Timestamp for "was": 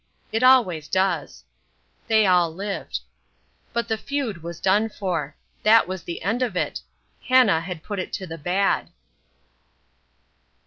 4.41-4.59, 5.87-6.01